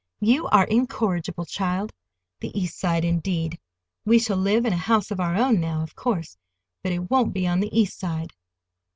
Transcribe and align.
"You 0.21 0.47
are 0.47 0.65
incorrigible, 0.65 1.45
child. 1.45 1.93
The 2.39 2.49
East 2.59 2.79
Side, 2.79 3.05
indeed! 3.05 3.59
We 4.03 4.17
shall 4.17 4.35
live 4.35 4.65
in 4.65 4.73
a 4.73 4.77
house 4.77 5.11
of 5.11 5.19
our 5.19 5.35
own, 5.35 5.59
now, 5.59 5.83
of 5.83 5.93
course—but 5.95 6.91
it 6.91 7.11
won't 7.11 7.33
be 7.33 7.45
on 7.45 7.59
the 7.59 7.69
East 7.79 7.99
Side." 7.99 8.31